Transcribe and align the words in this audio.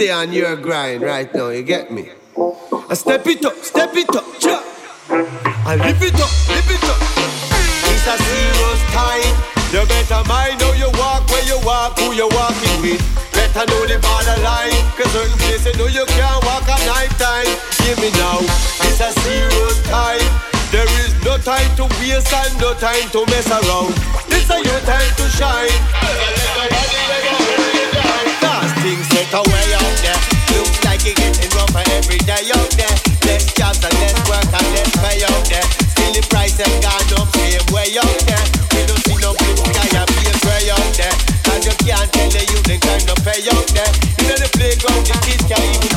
Stay 0.00 0.08
on 0.08 0.32
your 0.32 0.56
grind 0.56 1.02
right 1.02 1.28
now, 1.34 1.50
you 1.50 1.62
get 1.62 1.92
me? 1.92 2.08
I 2.88 2.94
step 2.94 3.26
it 3.26 3.44
up, 3.44 3.52
step 3.60 3.92
it 3.92 4.08
up, 4.16 4.24
cha. 4.40 4.64
I 5.68 5.76
lift 5.76 6.00
it 6.00 6.16
up, 6.16 6.32
lift 6.48 6.72
it 6.72 6.80
up. 6.88 6.96
It's 7.84 8.08
a 8.08 8.16
serious 8.16 8.80
time. 8.96 9.28
You 9.76 9.84
better 9.84 10.24
mind 10.24 10.56
how 10.64 10.72
you 10.72 10.88
walk, 10.96 11.28
where 11.28 11.44
you 11.44 11.60
walk, 11.68 12.00
who 12.00 12.16
you 12.16 12.24
walking 12.32 12.80
with. 12.80 13.04
Better 13.36 13.68
know 13.68 13.84
the 13.84 14.00
borderline, 14.00 14.72
cause 14.96 15.12
certain 15.12 15.36
places 15.36 15.76
know 15.76 15.84
you 15.84 16.08
can't 16.16 16.40
walk 16.48 16.64
at 16.64 16.80
night 16.88 17.12
time. 17.20 17.52
Hear 17.84 17.92
me 18.00 18.08
now, 18.16 18.40
it's 18.88 19.04
a 19.04 19.12
serious 19.20 19.84
time. 19.92 20.24
There 20.72 20.88
is 21.04 21.12
no 21.28 21.36
time 21.44 21.68
to 21.76 21.84
waste 22.00 22.32
and 22.32 22.56
no 22.56 22.72
time 22.72 23.04
to 23.12 23.28
mess 23.28 23.52
around. 23.52 23.92
Is 24.32 24.48
your 24.48 24.80
time 24.88 25.12
to 25.20 25.24
shine. 25.36 27.59
Things 28.90 29.06
get 29.06 29.30
away 29.30 29.66
out 29.78 29.94
there. 30.02 30.18
Looks 30.50 30.82
like 30.82 31.06
it's 31.06 31.14
getting 31.14 31.46
rougher 31.54 31.86
every 31.94 32.18
day 32.26 32.42
out 32.50 32.70
there. 32.74 32.90
Less 33.22 33.46
jobs 33.54 33.78
and 33.86 33.94
less 34.02 34.18
work 34.26 34.42
and 34.42 34.66
less 34.74 34.90
pay 34.98 35.22
out 35.30 35.46
there. 35.46 35.62
Still 35.94 36.10
the 36.10 36.26
price 36.26 36.58
has 36.58 36.74
gone 36.82 37.22
up 37.22 37.30
same 37.38 37.62
way 37.70 37.94
out 37.94 38.18
there. 38.26 38.46
We 38.74 38.82
don't 38.90 38.98
see 39.06 39.14
no 39.22 39.30
blue 39.38 39.54
sky 39.62 39.94
and 39.94 40.10
be 40.10 40.34
gray 40.42 40.74
out 40.74 40.90
there. 40.98 41.14
Cause 41.46 41.62
you 41.70 41.74
can't 41.86 42.10
tell 42.10 42.30
the 42.34 42.42
youth 42.50 42.66
the 42.66 42.82
kind 42.82 43.06
of 43.06 43.18
pay 43.22 43.46
out 43.54 43.68
there. 43.70 43.92
You 44.18 44.24
know 44.26 44.38
the 44.42 44.50
playground, 44.58 45.06
the 45.06 45.14
kids 45.22 45.46
can't 45.46 45.62
even 45.70 45.89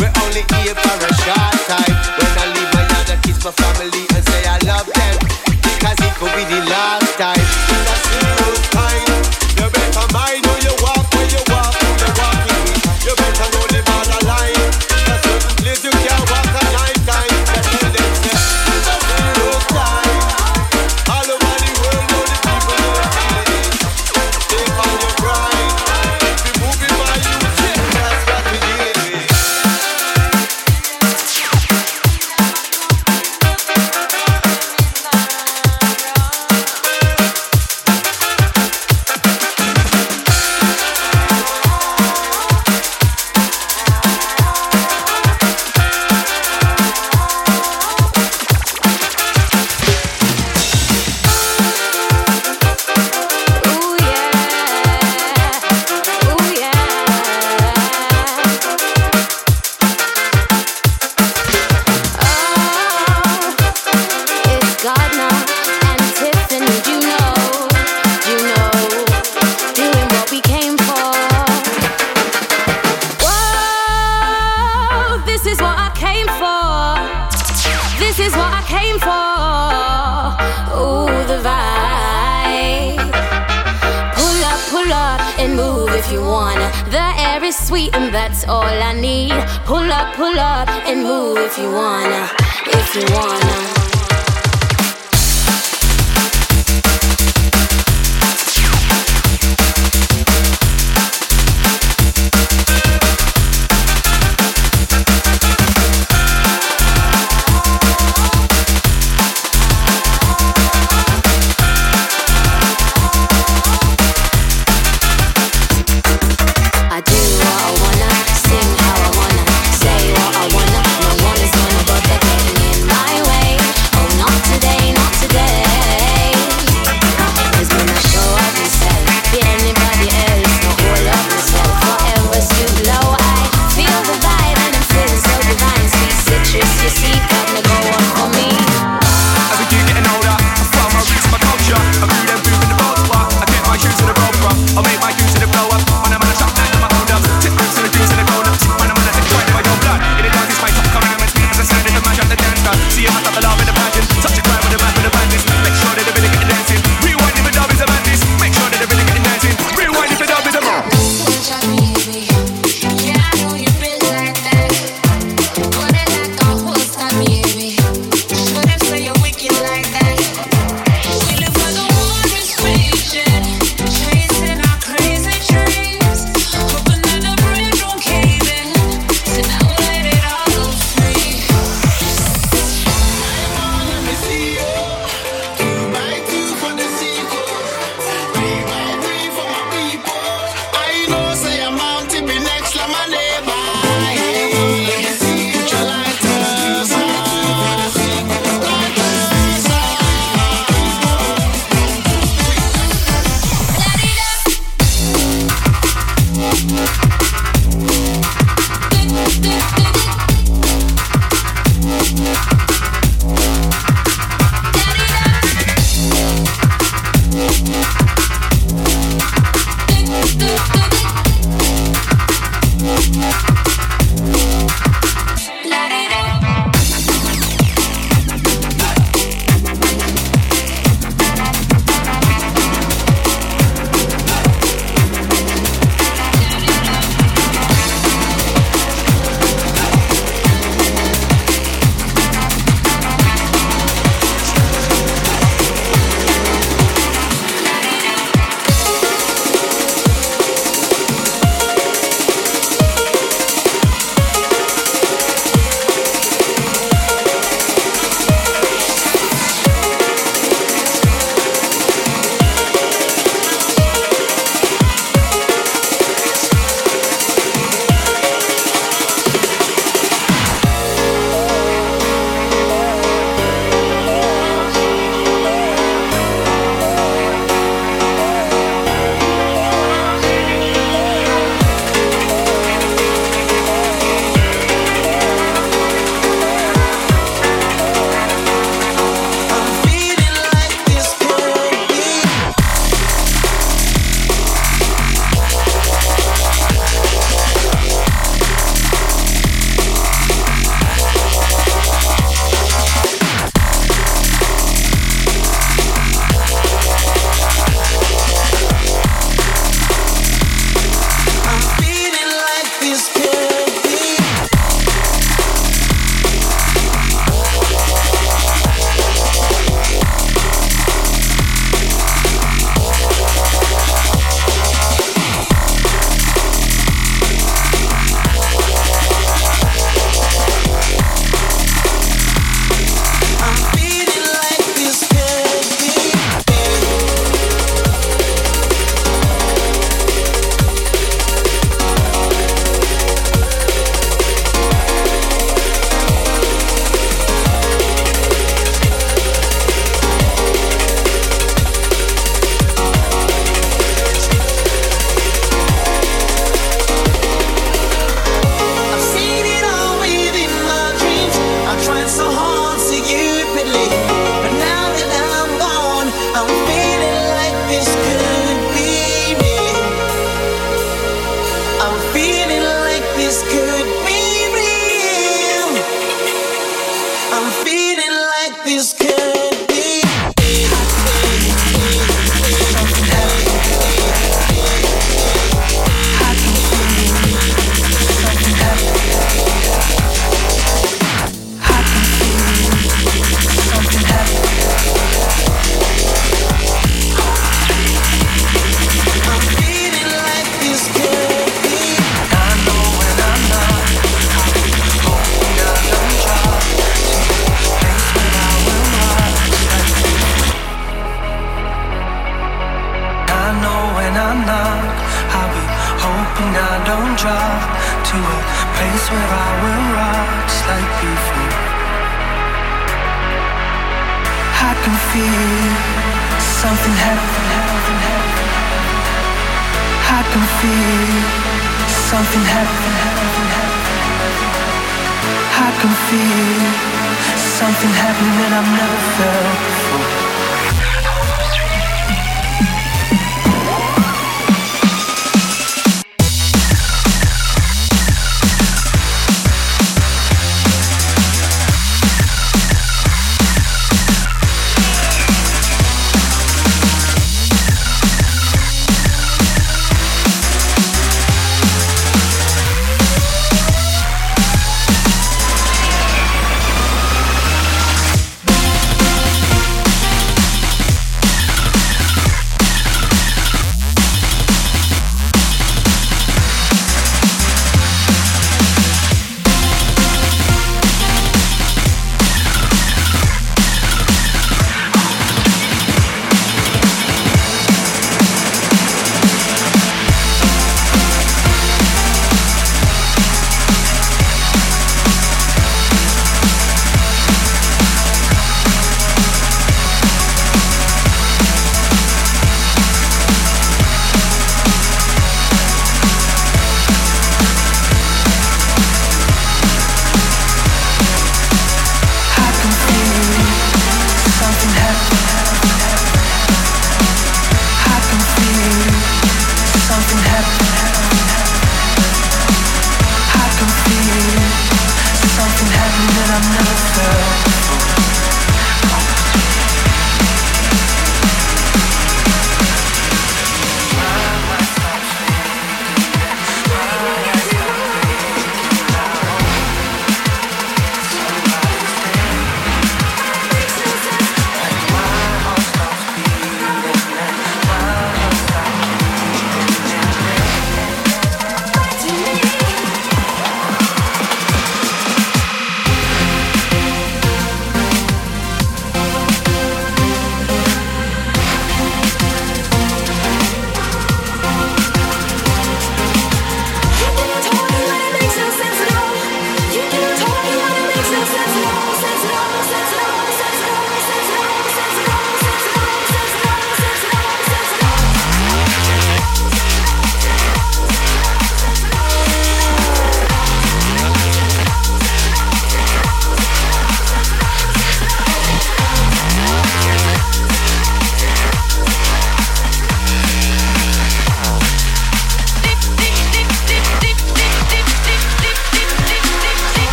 we're 0.00 0.12
only 0.24 0.42
here 0.56 0.77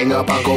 bongo 0.00 0.22
bongo. 0.24 0.30
I 0.34 0.42
went 0.46 0.49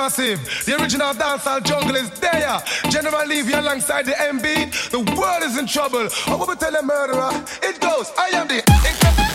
massive. 0.00 0.40
The 0.64 0.80
original 0.80 1.12
dancehall 1.12 1.62
jungle 1.62 1.96
is 1.96 2.08
there. 2.20 2.58
General 2.88 3.26
Levy 3.26 3.52
alongside 3.52 4.06
the 4.06 4.18
M-Beat. 4.18 4.72
The 4.90 5.00
world 5.00 5.42
is 5.42 5.58
in 5.58 5.66
trouble. 5.66 6.08
Oh, 6.26 6.40
I 6.42 6.44
will 6.48 6.56
tell 6.56 6.74
a 6.74 6.82
murderer. 6.82 7.30
It 7.62 7.80
goes, 7.80 8.10
I 8.16 8.28
am 8.32 8.48
the 8.48 9.29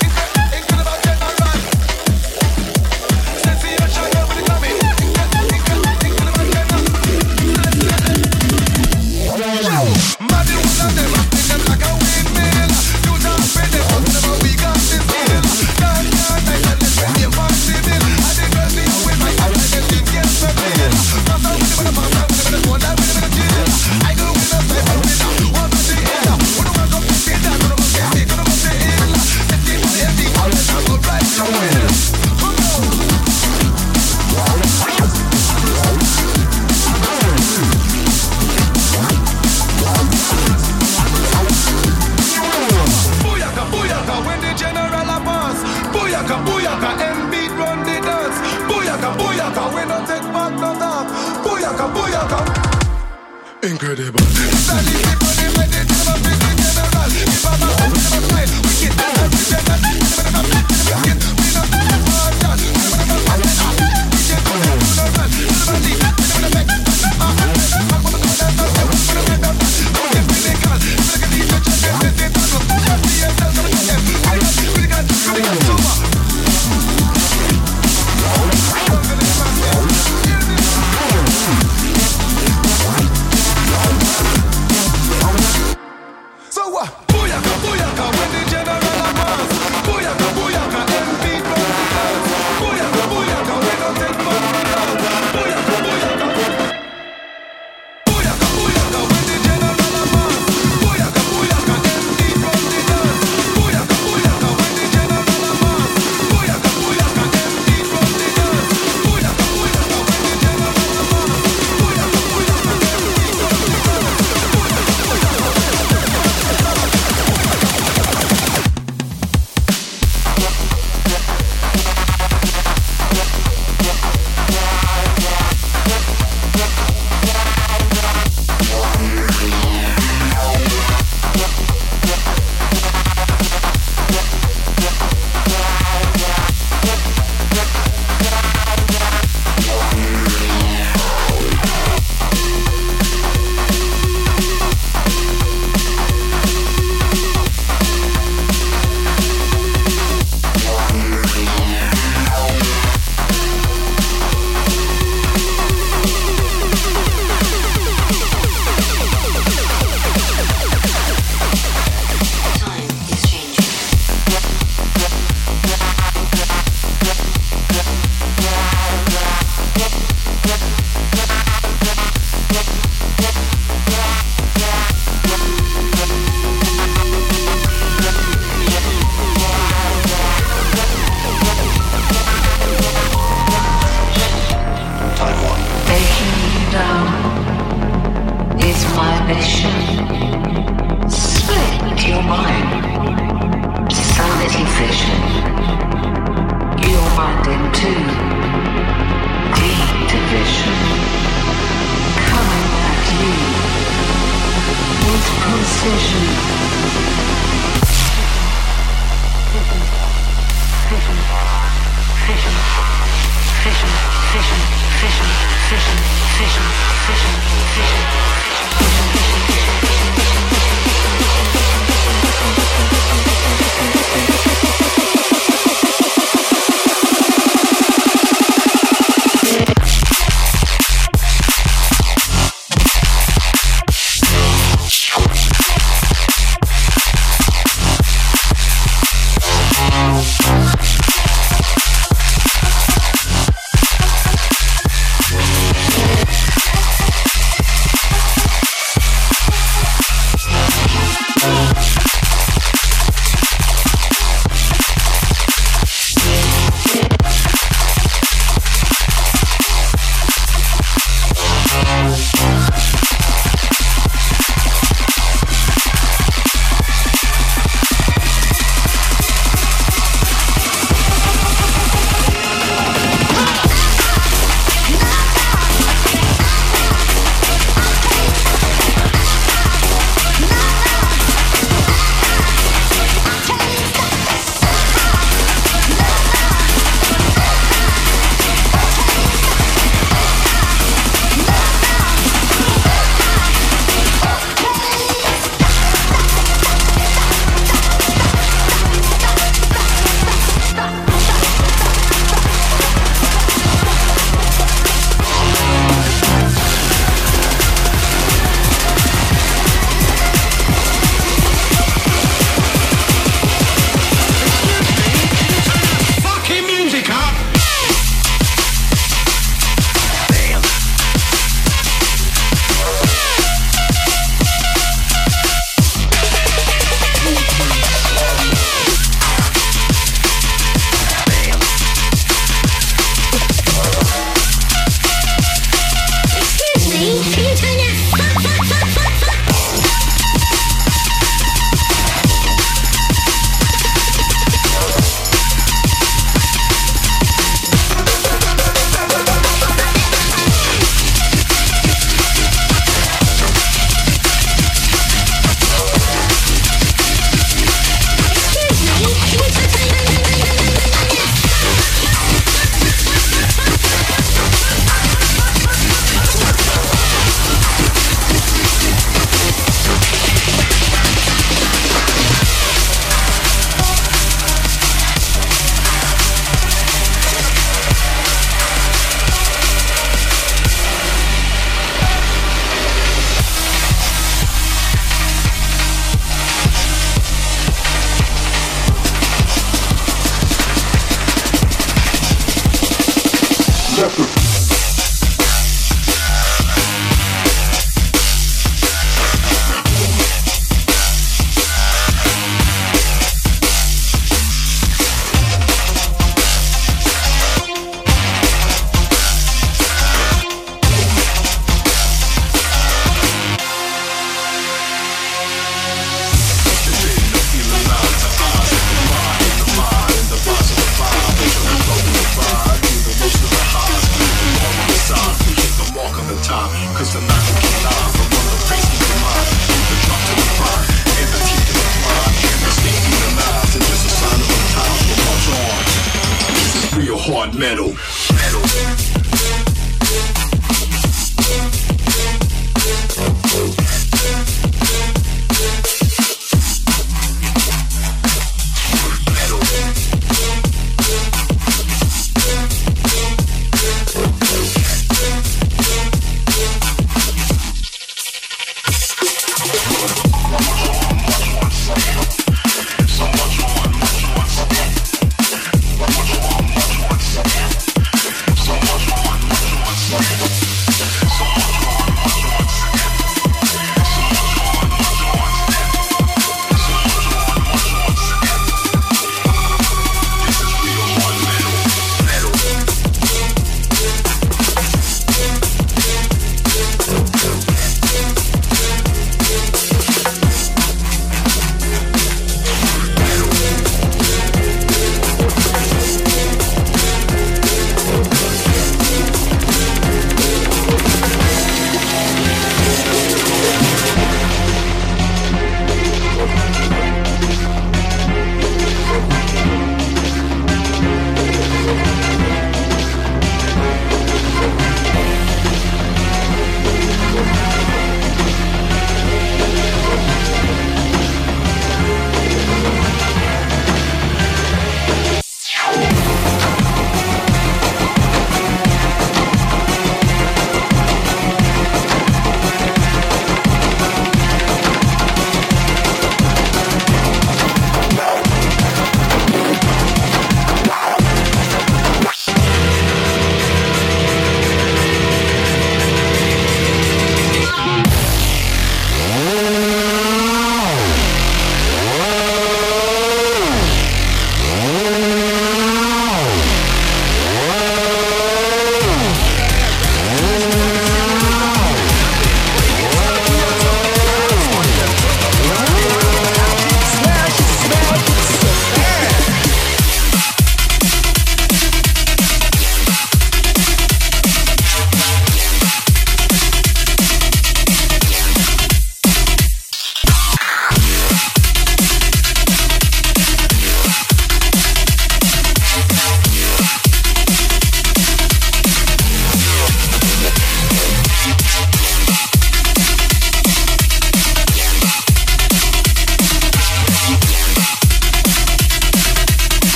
decision. 217.08 217.55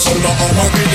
solo 0.00 0.28
como 0.38 0.70
que 0.70 0.87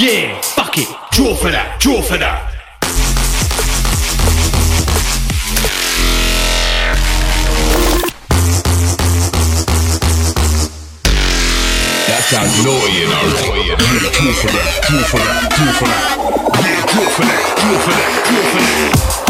yeah, 0.00 0.40
fuck 0.40 0.78
it, 0.78 0.88
draw 1.12 1.34
for 1.34 1.50
that, 1.50 1.78
draw 1.78 2.00
for 2.00 2.16
that. 2.16 2.54
That's 12.08 12.30
how 12.32 12.44
you 12.48 12.64
know 12.64 12.80
you 12.88 13.04
know. 13.10 13.20
Draw 13.76 14.32
for 14.32 14.48
that, 14.48 14.80
draw 14.88 15.02
for 15.04 15.18
that, 15.18 15.50
draw 15.52 15.72
for 15.72 15.84
that. 15.84 16.16
Yeah, 16.64 16.86
draw 16.86 17.06
for 17.10 17.24
that, 17.28 17.42
draw 17.60 17.76
for 17.78 17.90
that, 17.90 18.08
draw 18.24 18.42
for 18.52 19.24
that. 19.24 19.29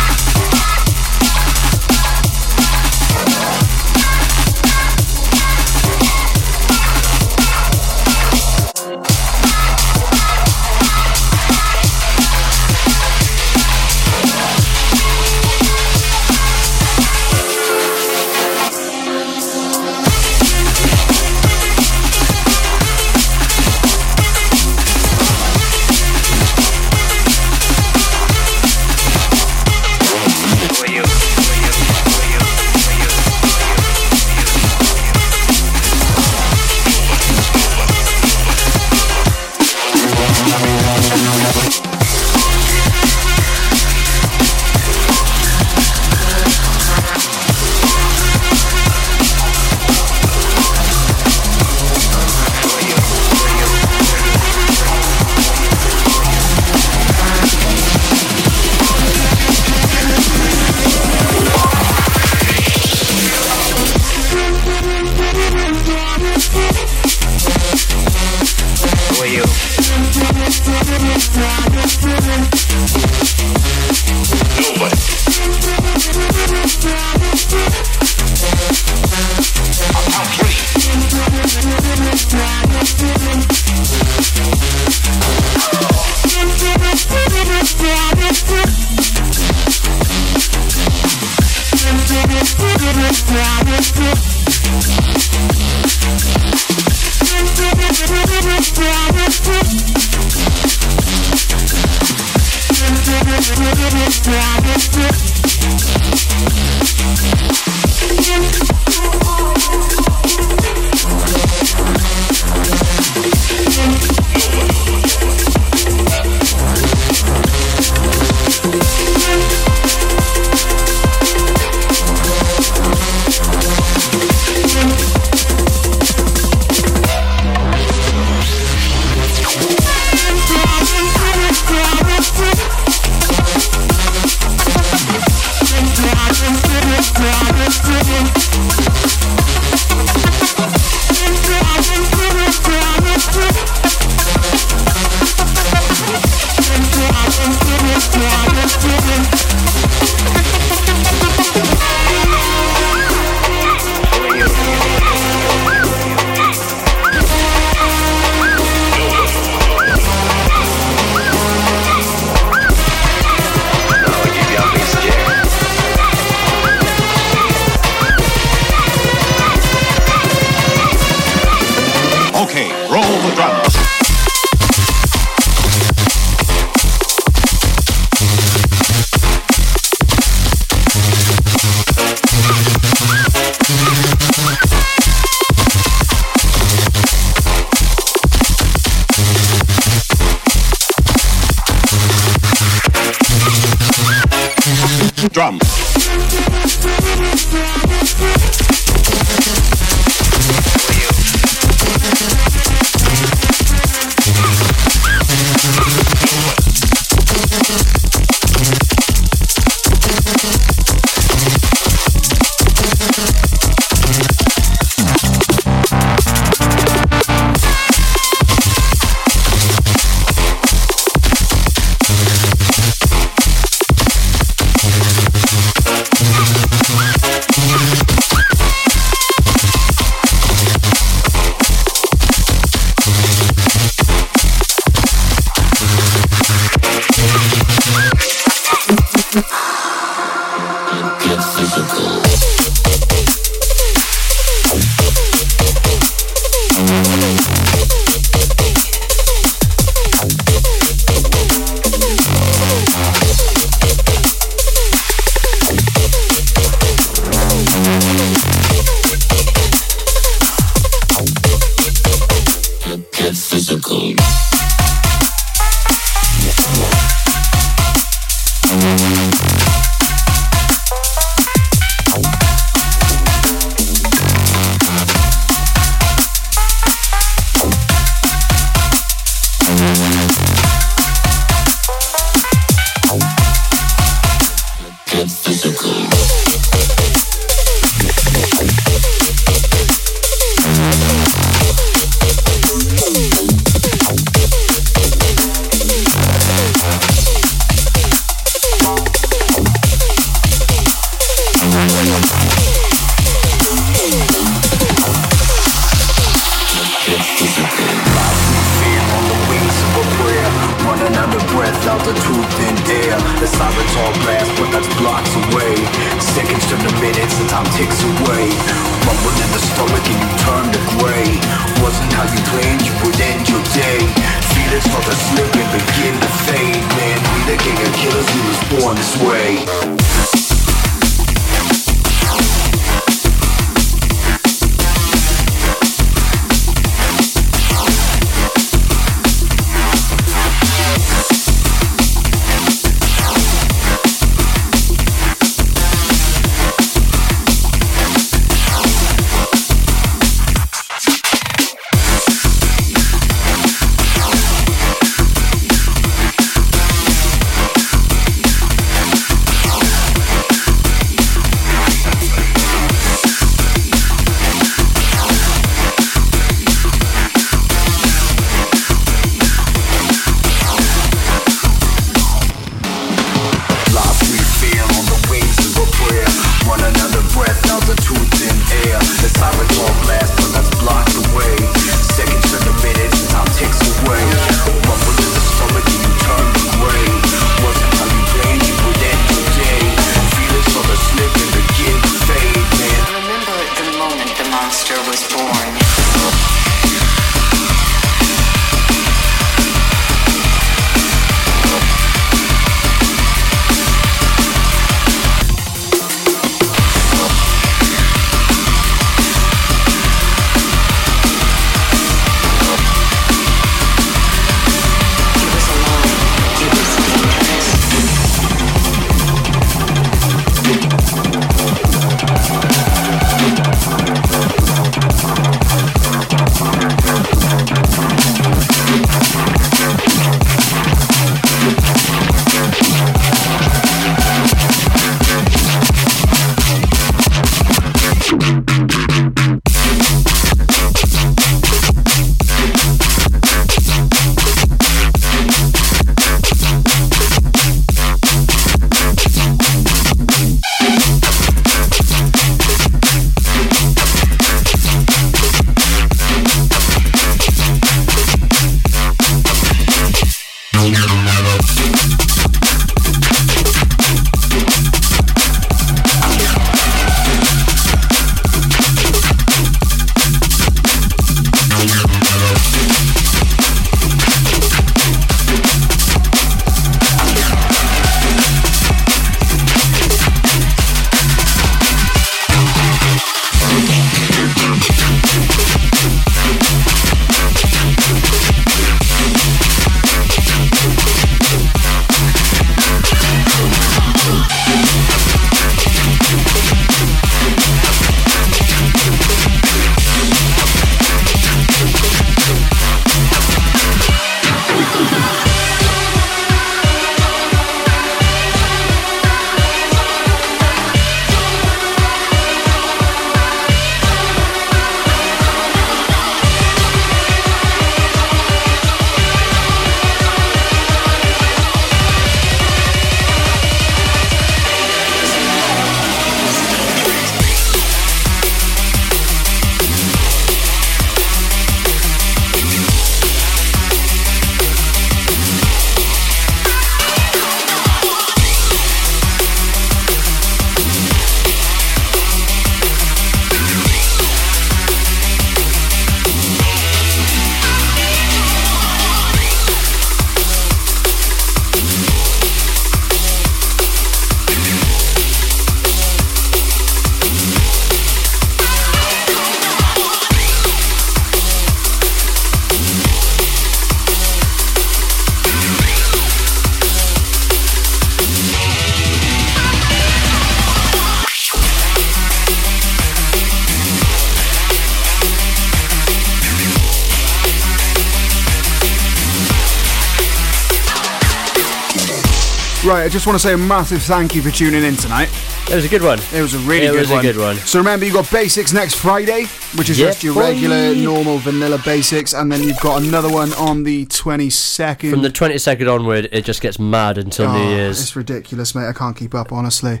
Just 583.14 583.28
want 583.28 583.38
to 583.40 583.46
say 583.46 583.54
a 583.54 583.56
massive 583.56 584.02
thank 584.02 584.34
you 584.34 584.42
for 584.42 584.50
tuning 584.50 584.82
in 584.82 584.96
tonight. 584.96 585.28
It 585.70 585.74
was 585.76 585.84
a 585.84 585.88
good 585.88 586.02
one. 586.02 586.18
It 586.34 586.42
was 586.42 586.54
a 586.54 586.58
really 586.58 586.86
It 586.86 586.90
good 586.90 586.98
was 587.02 587.10
a 587.12 587.14
one. 587.14 587.22
good 587.22 587.36
one. 587.36 587.56
So 587.58 587.78
remember, 587.78 588.04
you 588.04 588.12
got 588.12 588.24
Bassix 588.24 588.74
next 588.74 588.96
Friday, 588.96 589.44
which 589.76 589.88
is 589.88 590.00
Yeah, 590.00 590.06
just 590.06 590.24
your 590.24 590.34
boy. 590.34 590.40
regular, 590.40 590.96
normal, 590.96 591.38
vanilla 591.38 591.78
Bassix, 591.78 592.36
and 592.36 592.50
then 592.50 592.64
you've 592.64 592.80
got 592.80 593.04
another 593.04 593.30
one 593.30 593.52
on 593.52 593.84
the 593.84 594.06
twenty 594.06 594.50
second. 594.50 595.12
From 595.12 595.22
the 595.22 595.30
22nd 595.30 595.88
onward, 595.88 596.28
it 596.32 596.44
just 596.44 596.60
gets 596.60 596.80
mad 596.80 597.16
until 597.16 597.52
New 597.52 597.60
ah, 597.60 597.68
Year's. 597.68 598.00
It's 598.00 598.16
ridiculous, 598.16 598.74
mate. 598.74 598.88
I 598.88 598.92
can't 598.92 599.16
keep 599.16 599.32
up, 599.32 599.52
honestly. 599.52 600.00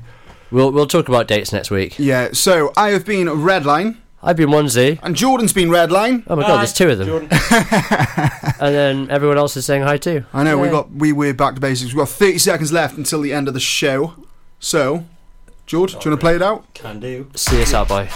We'll 0.50 0.72
we'll 0.72 0.88
talk 0.88 1.08
about 1.08 1.28
dates 1.28 1.52
next 1.52 1.70
week. 1.70 1.96
Yeah. 2.00 2.30
So 2.32 2.72
I 2.76 2.88
have 2.88 3.04
been 3.06 3.28
Redline, 3.28 3.98
I've 4.24 4.36
been 4.36 4.48
One_Z. 4.48 4.98
and 5.02 5.14
Jordan's 5.14 5.52
been 5.52 5.68
Redline. 5.68 6.24
Oh 6.26 6.36
my 6.36 6.42
god, 6.42 6.58
there's 6.60 6.72
two 6.72 6.88
of 6.88 6.98
them. 6.98 7.28
and 8.60 8.74
then 8.74 9.10
everyone 9.10 9.36
else 9.38 9.56
is 9.56 9.64
saying 9.66 9.82
hi 9.82 9.96
too. 9.98 10.24
I 10.32 10.42
know 10.42 10.58
we 10.58 10.68
Yeah. 10.68 10.72
got 10.72 10.90
we 10.92 11.12
we're 11.12 11.34
back 11.34 11.54
to 11.56 11.60
Bassix. 11.60 11.84
We've 11.86 11.96
got 11.96 12.08
thirty 12.08 12.38
seconds 12.38 12.72
left 12.72 12.96
until 12.96 13.20
the 13.20 13.32
end 13.32 13.48
of 13.48 13.54
the 13.54 13.60
show. 13.60 14.14
So, 14.58 15.04
George, 15.66 15.92
do 15.92 15.98
you 16.04 16.10
want 16.10 16.20
to 16.20 16.24
play 16.24 16.34
it 16.36 16.42
out? 16.42 16.72
Can 16.74 17.00
do. 17.00 17.30
See 17.34 17.60
us 17.62 17.74
out, 17.74 17.88
bye. 17.88 18.08